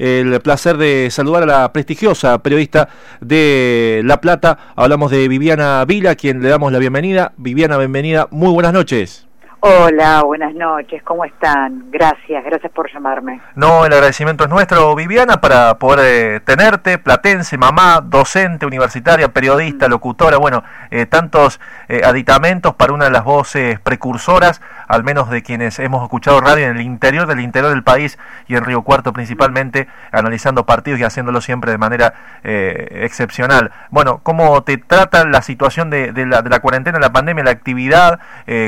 [0.00, 2.88] el placer de saludar a la prestigiosa periodista
[3.20, 4.72] de La Plata.
[4.74, 7.32] Hablamos de Viviana Vila, quien le damos la bienvenida.
[7.36, 8.26] Viviana, bienvenida.
[8.30, 9.29] Muy buenas noches.
[9.62, 11.90] Hola, buenas noches, ¿cómo están?
[11.90, 13.42] Gracias, gracias por llamarme.
[13.56, 19.86] No, el agradecimiento es nuestro, Viviana, para poder eh, tenerte, platense, mamá, docente, universitaria, periodista,
[19.86, 19.90] mm.
[19.90, 21.60] locutora, bueno, eh, tantos
[21.90, 26.64] eh, aditamentos para una de las voces precursoras, al menos de quienes hemos escuchado radio
[26.64, 31.04] en el interior del interior del país y en Río Cuarto principalmente, analizando partidos y
[31.04, 33.72] haciéndolo siempre de manera excepcional.
[33.90, 38.20] Bueno, ¿cómo te trata la situación de, la, de la cuarentena, la pandemia, la actividad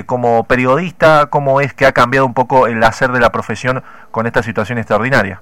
[0.06, 0.81] como periodista?
[1.30, 4.78] ¿Cómo es que ha cambiado un poco el hacer de la profesión con esta situación
[4.78, 5.40] extraordinaria?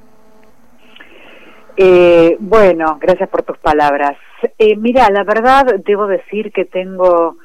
[1.77, 4.17] Eh, bueno, gracias por tus palabras.
[4.59, 7.37] Eh, mira, la verdad debo decir que tengo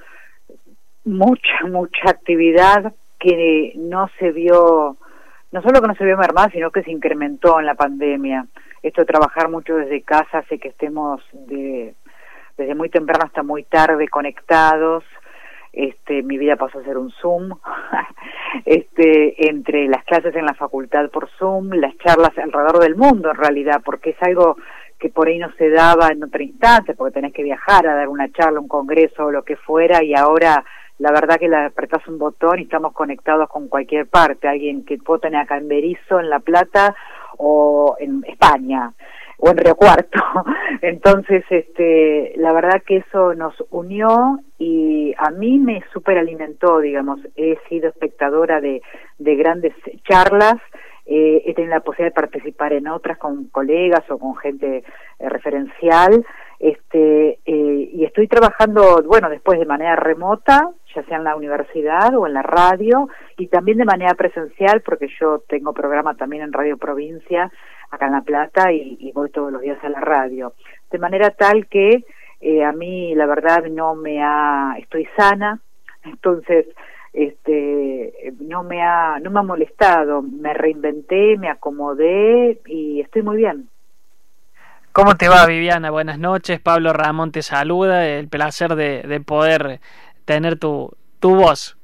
[1.05, 4.97] mucha, mucha actividad que no se vio,
[5.51, 8.45] no solo que no se vio mermada, sino que se incrementó en la pandemia.
[8.83, 11.95] Esto de trabajar mucho desde casa hace que estemos de,
[12.57, 15.05] desde muy temprano hasta muy tarde conectados
[15.75, 17.49] este, mi vida pasó a ser un Zoom,
[18.65, 23.35] este, entre las clases en la facultad por Zoom, las charlas alrededor del mundo en
[23.35, 24.57] realidad, porque es algo
[24.97, 28.07] que por ahí no se daba en otra instancia, porque tenés que viajar a dar
[28.07, 30.63] una charla, un congreso o lo que fuera, y ahora
[30.97, 34.97] la verdad que le apretás un botón y estamos conectados con cualquier parte, alguien que
[34.97, 36.95] puedo tener acá en Berizo, en La Plata
[37.37, 38.93] o en España
[39.37, 40.19] o en Río Cuarto.
[40.81, 47.19] Entonces, este, la verdad que eso nos unió y a mí me superalimentó, digamos.
[47.35, 48.81] He sido espectadora de,
[49.19, 49.73] de grandes
[50.07, 50.57] charlas,
[51.07, 54.83] eh, he tenido la posibilidad de participar en otras con colegas o con gente
[55.19, 56.25] eh, referencial,
[56.59, 62.15] este, eh, y estoy trabajando, bueno, después de manera remota, ya sea en la universidad
[62.15, 66.53] o en la radio, y también de manera presencial, porque yo tengo programa también en
[66.53, 67.51] Radio Provincia,
[67.91, 70.53] acá en La Plata, y, voy todos los días a la radio.
[70.91, 72.05] De manera tal que
[72.41, 75.59] eh, a mí, la verdad, no me ha, estoy sana,
[76.03, 76.67] entonces,
[77.13, 83.37] este, no me ha, no me ha molestado, me reinventé, me acomodé y estoy muy
[83.37, 83.69] bien.
[84.91, 85.91] ¿Cómo te va, Viviana?
[85.91, 86.61] Buenas noches.
[86.61, 88.07] Pablo Ramón te saluda.
[88.07, 89.81] El placer de, de poder
[90.23, 90.89] tener tu,
[91.19, 91.77] tu voz.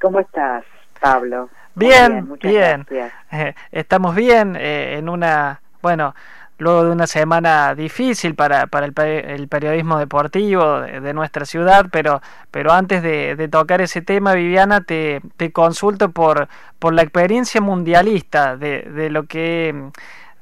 [0.00, 0.64] ¿Cómo estás,
[1.00, 1.50] Pablo?
[1.74, 2.86] Bien, bien.
[3.30, 6.14] Eh, estamos bien eh, en una, bueno,
[6.58, 12.22] luego de una semana difícil para, para el, el periodismo deportivo de, nuestra ciudad, pero,
[12.50, 17.60] pero antes de, de tocar ese tema, Viviana, te, te, consulto por, por la experiencia
[17.60, 19.90] mundialista de, de lo que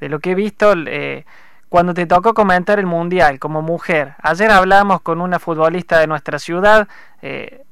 [0.01, 1.25] de lo que he visto eh,
[1.69, 4.15] cuando te tocó comentar el mundial como mujer.
[4.21, 6.87] Ayer hablamos con una futbolista de nuestra ciudad.
[7.21, 7.63] Eh,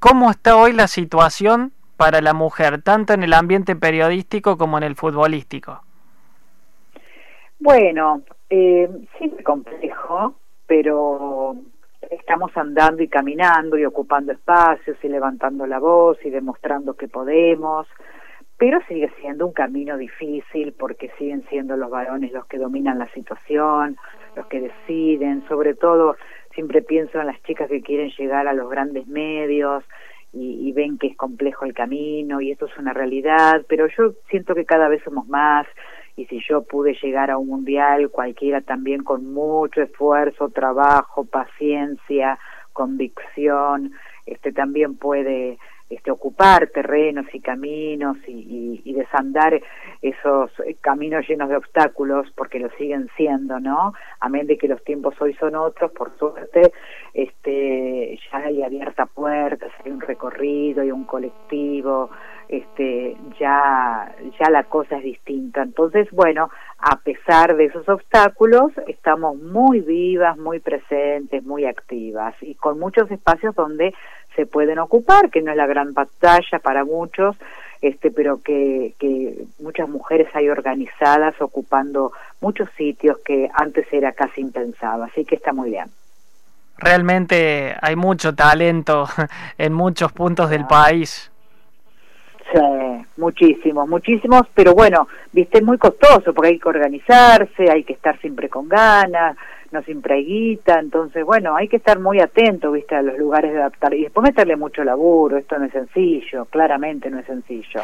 [0.00, 1.72] ¿Cómo está hoy la situación
[2.02, 5.82] para la mujer, tanto en el ambiente periodístico como en el futbolístico?
[7.60, 10.34] Bueno, eh, sí complejo,
[10.66, 11.54] pero
[12.10, 17.86] estamos andando y caminando y ocupando espacios y levantando la voz y demostrando que podemos
[18.62, 23.08] pero sigue siendo un camino difícil porque siguen siendo los varones los que dominan la
[23.08, 23.96] situación,
[24.36, 26.16] los que deciden, sobre todo
[26.54, 29.82] siempre pienso en las chicas que quieren llegar a los grandes medios
[30.32, 34.54] y, ven que es complejo el camino y esto es una realidad, pero yo siento
[34.54, 35.66] que cada vez somos más
[36.16, 42.38] y si yo pude llegar a un mundial, cualquiera también con mucho esfuerzo, trabajo, paciencia,
[42.72, 43.92] convicción,
[44.26, 45.58] este también puede
[45.94, 49.60] este, ocupar terrenos y caminos y, desandar
[50.02, 53.94] esos caminos llenos de obstáculos, porque lo siguen siendo, ¿no?
[54.20, 56.72] Amén de que los tiempos hoy son otros, por suerte,
[57.14, 62.10] este, ya hay abierta puertas, hay un recorrido, hay un colectivo,
[62.48, 65.62] este, ya, ya la cosa es distinta.
[65.62, 72.54] Entonces, bueno, a pesar de esos obstáculos, estamos muy vivas, muy presentes, muy activas y
[72.54, 73.94] con muchos espacios donde
[74.36, 77.36] se pueden ocupar, que no es la gran batalla para muchos,
[77.80, 84.40] este, pero que, que muchas mujeres hay organizadas ocupando muchos sitios que antes era casi
[84.40, 85.86] impensado, así que está muy bien.
[86.78, 89.06] Realmente hay mucho talento
[89.58, 91.30] en muchos puntos del país.
[92.52, 92.60] Sí,
[93.16, 98.18] muchísimos, muchísimos, pero bueno, viste, es muy costoso porque hay que organizarse, hay que estar
[98.20, 99.36] siempre con ganas,
[99.72, 103.52] no siempre hay guita, entonces bueno, hay que estar muy atento, viste, a los lugares
[103.52, 107.82] de adaptar y después meterle mucho laburo, esto no es sencillo, claramente no es sencillo,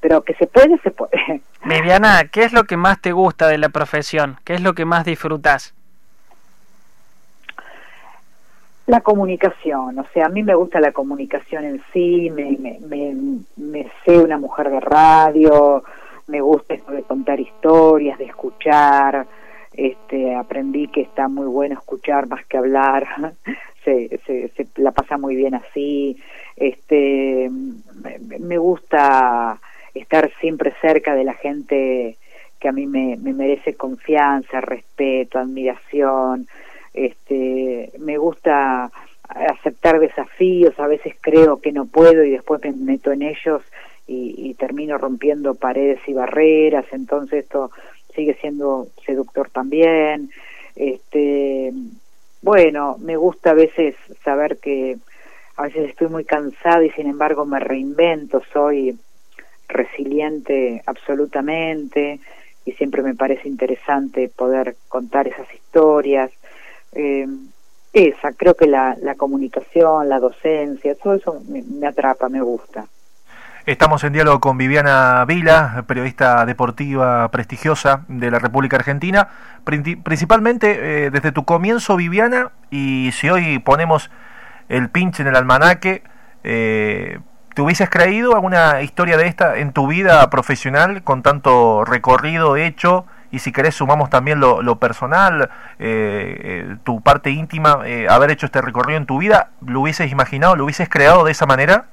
[0.00, 1.42] pero que se puede, se puede.
[1.64, 4.36] Viviana, ¿qué es lo que más te gusta de la profesión?
[4.44, 5.74] ¿Qué es lo que más disfrutas?
[8.86, 13.16] La comunicación, o sea, a mí me gusta la comunicación en sí, me, me, me,
[13.56, 15.82] me sé una mujer de radio,
[16.26, 19.26] me gusta esto de contar historias, de escuchar,
[19.76, 23.06] este, aprendí que está muy bueno escuchar más que hablar,
[23.84, 26.16] se, se, se, la pasa muy bien así,
[26.56, 27.50] este,
[28.38, 29.58] me, gusta
[29.94, 32.16] estar siempre cerca de la gente
[32.60, 36.46] que a mí me, me merece confianza, respeto, admiración,
[36.94, 38.90] este, me gusta
[39.28, 43.62] aceptar desafíos, a veces creo que no puedo y después me meto en ellos
[44.06, 47.70] y, y termino rompiendo paredes y barreras, entonces esto
[48.14, 50.30] sigue siendo seductor también.
[50.76, 51.72] Este,
[52.42, 53.94] bueno, me gusta a veces
[54.24, 54.96] saber que
[55.56, 58.98] a veces estoy muy cansada y sin embargo me reinvento, soy
[59.68, 62.20] resiliente absolutamente
[62.64, 66.30] y siempre me parece interesante poder contar esas historias.
[66.92, 67.26] Eh,
[67.92, 72.88] esa, creo que la, la comunicación, la docencia, todo eso me atrapa, me gusta.
[73.66, 79.28] Estamos en diálogo con Viviana Vila, periodista deportiva prestigiosa de la República Argentina.
[79.64, 84.10] Principalmente eh, desde tu comienzo, Viviana, y si hoy ponemos
[84.68, 86.02] el pinche en el almanaque,
[86.42, 87.20] eh,
[87.54, 93.06] ¿te hubieses creído alguna historia de esta en tu vida profesional con tanto recorrido hecho?
[93.30, 97.78] Y si querés sumamos también lo, personal, eh, tu parte íntima,
[98.10, 101.46] haber hecho este recorrido en tu vida, ¿lo hubieses imaginado, lo hubieses creado de esa
[101.46, 101.86] manera?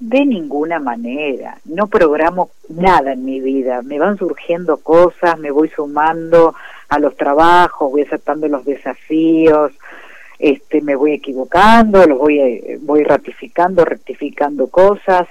[0.00, 5.68] De ninguna manera, no programo nada en mi vida, me van surgiendo cosas, me voy
[5.70, 6.54] sumando
[6.88, 9.72] a los trabajos, voy aceptando los desafíos,
[10.38, 15.28] este, me voy equivocando, los voy, eh, voy ratificando, rectificando cosas,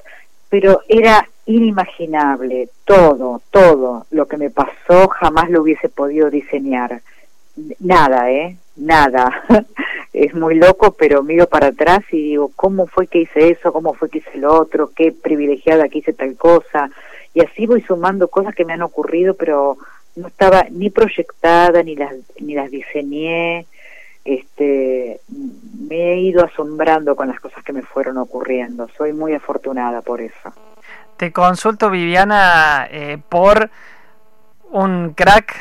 [0.49, 7.01] pero era inimaginable todo, todo lo que me pasó, jamás lo hubiese podido diseñar.
[7.79, 8.57] Nada, ¿eh?
[8.75, 9.43] Nada.
[10.13, 13.73] es muy loco, pero miro para atrás y digo, ¿cómo fue que hice eso?
[13.73, 14.91] ¿Cómo fue que hice lo otro?
[14.95, 16.91] ¿Qué privilegiada que hice tal cosa?
[17.33, 19.77] Y así voy sumando cosas que me han ocurrido, pero
[20.15, 23.65] no estaba ni proyectada, ni las, ni las diseñé.
[24.23, 25.19] Este,
[25.89, 28.87] me he ido asombrando con las cosas que me fueron ocurriendo.
[28.95, 30.53] Soy muy afortunada por eso.
[31.17, 33.71] Te consulto, Viviana, eh, por
[34.69, 35.55] un crack,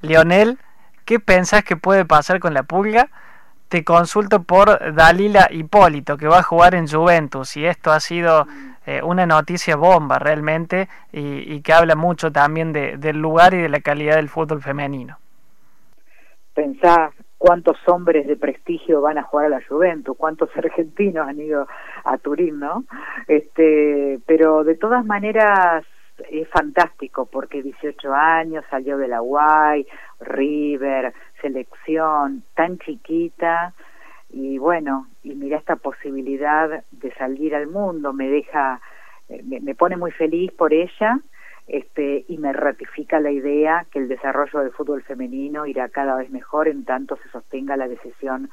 [0.00, 0.58] Lionel.
[1.04, 3.08] ¿Qué pensás que puede pasar con la pulga?
[3.68, 8.46] Te consulto por Dalila Hipólito, que va a jugar en Juventus, y esto ha sido
[8.86, 13.68] eh, una noticia bomba realmente, y, que habla mucho también de, del lugar y de
[13.68, 15.18] la calidad del fútbol femenino.
[16.54, 21.68] Pensá cuántos hombres de prestigio van a jugar a la Juventus, cuántos argentinos han ido
[22.04, 22.84] a Turín, ¿no?
[23.28, 25.84] Este, pero de todas maneras
[26.30, 29.86] es fantástico porque 18 años salió de la UAI,
[30.20, 33.74] River, selección tan chiquita
[34.30, 38.80] y bueno, y mira esta posibilidad de salir al mundo, me deja,
[39.28, 41.20] eh, me, pone muy feliz por ella
[41.66, 46.30] este, y me ratifica la idea que el desarrollo del fútbol femenino irá cada vez
[46.30, 48.50] mejor en tanto se sostenga la decisión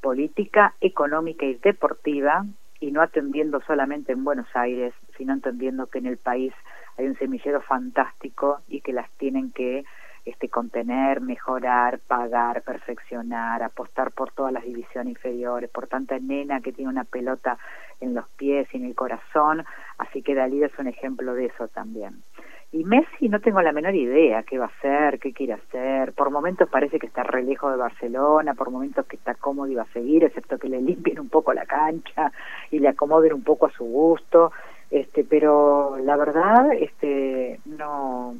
[0.00, 2.44] política, económica y deportiva
[2.80, 6.52] y no atendiendo solamente en Buenos Aires, sino entendiendo que en el país
[6.96, 9.84] hay un semillero fantástico y que las tienen que
[10.28, 16.72] este, contener, mejorar, pagar, perfeccionar, apostar por todas las divisiones inferiores, por tanta nena que
[16.72, 17.58] tiene una pelota
[18.00, 19.64] en los pies y en el corazón,
[19.98, 22.22] así que Dalí es un ejemplo de eso también.
[22.70, 26.12] Y Messi no tengo la menor idea qué va a hacer, qué quiere hacer.
[26.12, 29.74] Por momentos parece que está re lejos de Barcelona, por momentos que está cómodo y
[29.74, 32.30] va a seguir, excepto que le limpien un poco la cancha
[32.70, 34.52] y le acomoden un poco a su gusto.
[34.90, 38.34] Este, pero la verdad, este, no,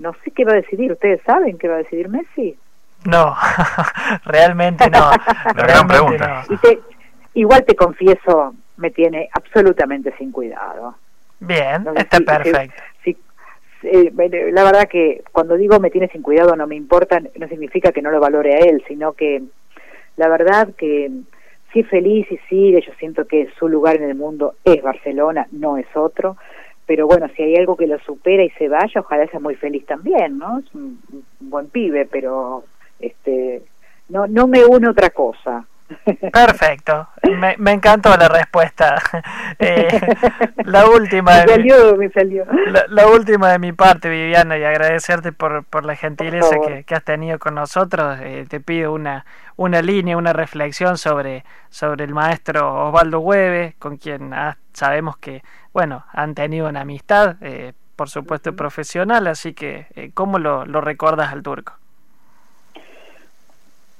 [0.00, 0.92] no sé qué va a decidir.
[0.92, 2.56] ¿Ustedes saben qué va a decidir Messi?
[3.04, 3.34] No,
[4.24, 5.10] realmente no.
[5.56, 6.44] La gran pregunta.
[7.34, 10.96] igual te confieso, me tiene absolutamente sin cuidado.
[11.38, 12.82] Bien, está perfecto.
[13.82, 14.12] Eh,
[14.52, 18.02] la verdad que cuando digo me tiene sin cuidado no me importa, no significa que
[18.02, 19.42] no lo valore a él, sino que
[20.16, 21.10] la verdad que
[21.72, 25.78] sí feliz y sigue, yo siento que su lugar en el mundo es Barcelona, no
[25.78, 26.36] es otro
[26.90, 29.86] pero bueno, si hay algo que lo supera y se vaya, ojalá sea muy feliz
[29.86, 30.58] también, ¿no?
[30.58, 31.00] Es un,
[31.38, 32.64] buen pibe, pero
[32.98, 33.62] este
[34.08, 35.64] no no me une otra cosa.
[36.32, 37.06] Perfecto,
[37.38, 38.96] me, me encantó la respuesta.
[39.62, 39.88] Eh,
[40.64, 42.46] la última, me salió, me salió.
[42.88, 47.04] La, última de mi parte, Viviana, y agradecerte por, por la gentileza que, que, has
[47.04, 48.18] tenido con nosotros.
[48.22, 49.26] Eh, te pido una,
[49.60, 54.30] una línea, una reflexión sobre, sobre el maestro Osvaldo Hueve, con quien
[54.72, 55.42] sabemos que
[55.74, 60.80] bueno, han tenido una amistad, eh, por supuesto profesional, así que eh, ¿cómo lo, lo
[60.80, 61.74] recuerdas al turco?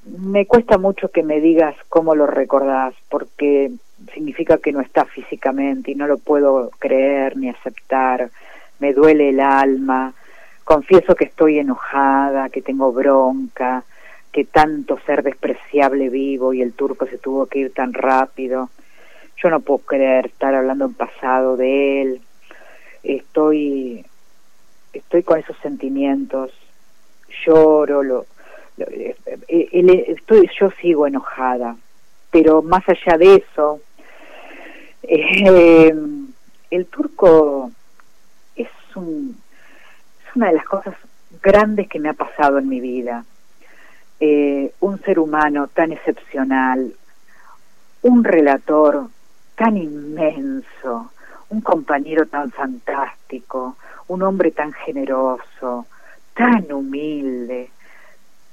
[0.06, 3.70] Me cuesta mucho que me digas cómo lo recordás, porque
[4.14, 8.30] significa que no está físicamente y no lo puedo creer ni aceptar,
[8.78, 10.14] me duele el alma,
[10.64, 13.84] confieso que estoy enojada, que tengo bronca,
[14.32, 18.70] que tanto ser despreciable vivo y el turco se tuvo que ir tan rápido.
[19.36, 22.20] Yo no puedo creer estar hablando en pasado de él.
[23.02, 24.04] Estoy
[24.92, 26.52] estoy con esos sentimientos.
[27.44, 28.26] Lloro, lo,
[28.78, 29.16] eh,
[29.48, 31.76] eh, estoy yo sigo enojada,
[32.30, 33.80] pero más allá de eso
[35.02, 35.94] eh,
[36.70, 37.70] el turco
[38.56, 39.36] es un
[40.26, 40.94] es una de las cosas
[41.42, 43.24] grandes que me ha pasado en mi vida
[44.20, 46.92] eh, un ser humano tan excepcional,
[48.02, 49.08] un relator
[49.56, 51.10] tan inmenso,
[51.48, 53.76] un compañero tan fantástico,
[54.08, 55.86] un hombre tan generoso,
[56.34, 57.70] tan humilde,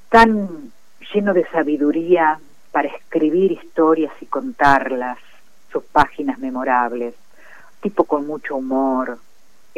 [0.09, 0.71] tan
[1.13, 2.39] lleno de sabiduría
[2.71, 5.17] para escribir historias y contarlas,
[5.71, 7.13] sus páginas memorables,
[7.81, 9.19] tipo con mucho humor,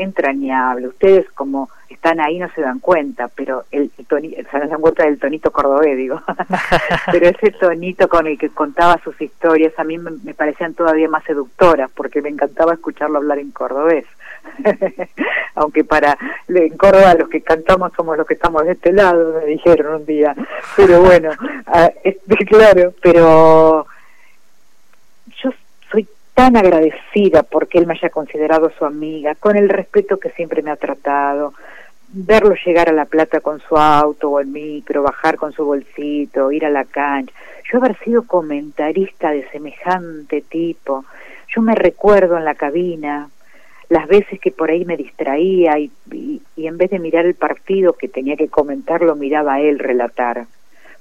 [0.02, 0.88] entrañable.
[0.88, 5.20] Ustedes como están ahí no se dan cuenta, pero el, tonito, se dan cuenta del
[5.20, 6.22] tonito cordobés, digo.
[7.12, 11.24] pero ese tonito con el que contaba sus historias a mí me, parecían todavía más
[11.26, 14.06] seductoras, porque me encantaba escucharlo hablar en cordobés.
[15.56, 19.46] Aunque para en Córdoba los que cantamos somos los que estamos de este lado, me
[19.46, 20.34] dijeron un día.
[20.78, 21.32] Pero bueno,
[21.68, 21.92] ah,
[22.48, 23.86] claro, pero
[26.40, 30.72] tan agradecida porque él me haya considerado su amiga, con el respeto que siempre me
[30.72, 31.54] ha tratado,
[32.14, 36.54] verlo llegar a La Plata con su auto o el micro, bajar con su bolsito,
[36.54, 37.34] ir a la cancha,
[37.70, 41.04] yo haber sido comentarista de semejante tipo,
[41.54, 43.30] yo me recuerdo en la cabina
[43.90, 47.98] las veces que por ahí me distraía y, y, en vez de mirar el partido
[47.98, 50.46] que tenía que comentar, lo miraba a él relatar,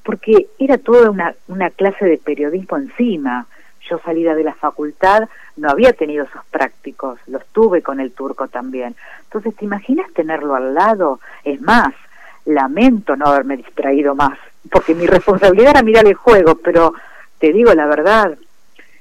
[0.03, 3.47] porque era toda una, una clase de periodismo encima,
[3.89, 8.49] yo salida de la facultad no había tenido esos prácticos, los tuve con el turco
[8.49, 8.95] también.
[9.25, 11.21] Entonces, ¿te imaginas tenerlo al lado?
[11.45, 11.95] Es más,
[12.45, 14.39] lamento no haberme distraído más,
[14.71, 16.95] porque mi responsabilidad era mirar el juego, pero
[17.39, 18.37] te digo la verdad,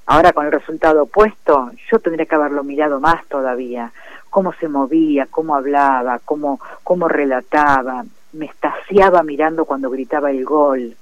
[0.05, 3.91] ahora con el resultado opuesto, yo tendría que haberlo mirado más todavía,
[4.29, 10.95] cómo se movía, cómo hablaba, cómo, cómo relataba, me estaciaba mirando cuando gritaba el gol.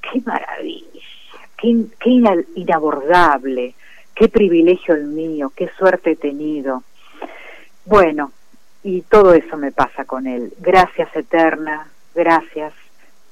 [0.00, 0.93] ¡Qué maravilla!
[1.98, 2.10] Qué,
[2.54, 3.74] inabordable,
[4.14, 6.82] qué privilegio el mío, qué suerte he tenido.
[7.84, 8.32] Bueno,
[8.82, 10.52] y todo eso me pasa con él.
[10.58, 12.72] Gracias eterna, gracias.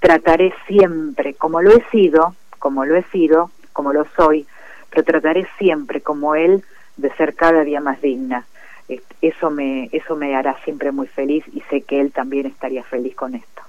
[0.01, 4.47] Trataré siempre, como lo he sido, como lo he sido, como lo soy,
[4.91, 6.65] pero trataré siempre como él
[6.97, 8.47] de ser cada día más digna.
[9.21, 13.15] Eso me, eso me hará siempre muy feliz y sé que él también estaría feliz
[13.15, 13.63] con esto.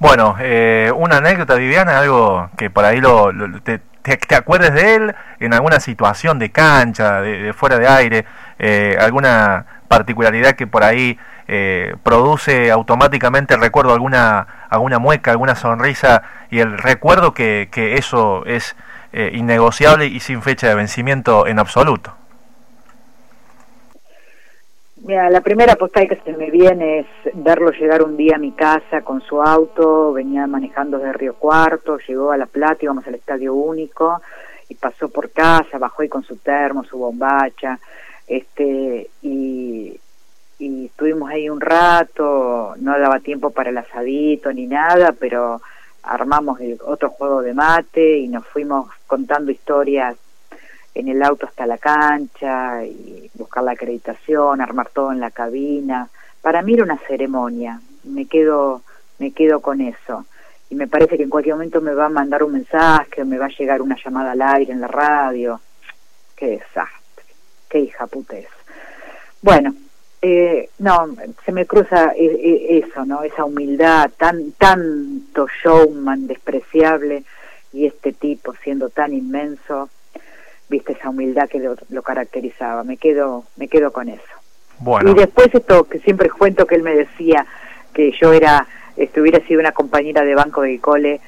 [0.00, 5.14] Bueno, eh, una anécdota, Viviana, algo que por ahí lo, te, te, acuerdes de él
[5.40, 8.24] en alguna situación de cancha, de, fuera de aire,
[8.58, 15.54] eh, alguna particularidad que por ahí eh, produce automáticamente el recuerdo, alguna, alguna mueca, alguna
[15.54, 18.76] sonrisa y el recuerdo que, que eso es
[19.12, 22.19] innegociable y sin fecha de vencimiento en absoluto.
[25.02, 28.52] Mira, la primera postal que se me viene es verlo llegar un día a mi
[28.52, 33.14] casa con su auto, venía manejando desde Río Cuarto, llegó a La Plata, íbamos al
[33.14, 34.20] Estadio Único,
[34.68, 37.78] y pasó por casa, bajó ahí con su termo, su bombacha,
[38.26, 39.98] este, y,
[40.58, 45.62] y estuvimos ahí un rato, no daba tiempo para el asadito ni nada, pero
[46.02, 50.16] armamos otro juego de mate y nos fuimos contando historias
[51.00, 56.08] en el auto hasta la cancha y buscar la acreditación, armar todo en la cabina.
[56.40, 58.82] Para mí era una ceremonia, me quedo,
[59.18, 60.24] me quedo con eso.
[60.70, 63.38] Y me parece que en cualquier momento me va a mandar un mensaje o me
[63.38, 65.60] va a llegar una llamada al aire en la radio.
[66.36, 67.24] Qué desastre,
[67.68, 68.48] qué hija puta es.
[69.42, 69.74] Bueno,
[70.22, 71.08] eh, no,
[71.44, 73.22] se me cruza eh, eh, eso, ¿no?
[73.22, 77.24] Esa humildad, tan, tanto showman despreciable
[77.72, 79.88] y este tipo siendo tan inmenso
[80.70, 82.84] viste esa humildad que lo, caracterizaba.
[82.84, 84.22] Me quedo, me quedo con eso.
[84.78, 85.10] Bueno.
[85.10, 87.44] Y después esto que siempre cuento que él me decía
[87.92, 91.20] que yo era, estuviera sido una compañera de banco de cole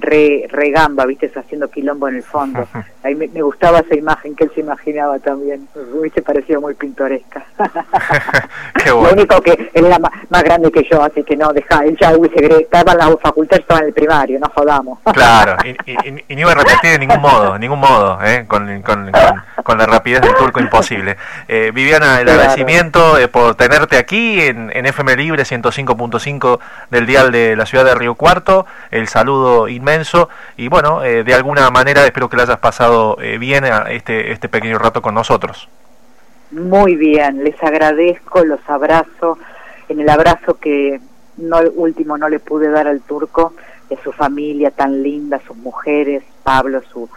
[0.00, 2.66] re, regamba, viste, haciendo quilombo en el fondo.
[3.02, 5.68] Ahí me, gustaba esa imagen que él se imaginaba también.
[5.94, 7.44] Hubiese parecido muy pintoresca.
[8.86, 12.16] Lo único que él era más, grande que yo, así que no, deja, él ya
[12.16, 14.98] hubiese estaba en la facultad, estaba en el primario, no jodamos.
[15.12, 18.44] claro, y, no iba a repetir de ningún modo, de ningún modo, ¿eh?
[18.46, 19.10] con, con,
[19.62, 21.16] con, la rapidez del turco imposible.
[21.48, 26.58] Eh, Viviana, el agradecimiento eh, por tenerte aquí en, en FM Libre 105.5
[26.90, 31.34] del dial de la ciudad de Río Cuarto, el saludo inmenso y bueno, eh, de
[31.34, 35.14] alguna manera espero que le hayas pasado eh, bien a este, este pequeño rato con
[35.14, 35.68] nosotros.
[36.50, 39.38] Muy bien, les agradezco, los abrazo,
[39.88, 41.00] en el abrazo que
[41.36, 43.54] no último no le pude dar al turco,
[43.88, 47.08] de su familia tan linda, sus mujeres, Pablo, su,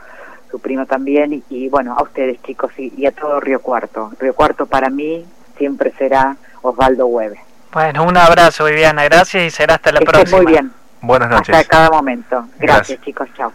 [0.49, 4.11] su primo también, y, bueno, a ustedes chicos y, a todo Río Cuarto.
[4.19, 5.25] Río Cuarto para mí
[5.57, 7.39] siempre será Osvaldo Hueve.
[7.73, 10.41] Bueno, un abrazo Viviana, gracias y será hasta la próxima.
[10.41, 10.80] Muy bien.
[11.01, 11.55] Buenas noches.
[11.55, 12.47] Hasta cada momento.
[12.59, 13.01] Gracias.
[13.01, 13.51] chicos, chao.